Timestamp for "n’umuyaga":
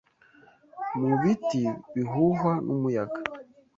2.65-3.19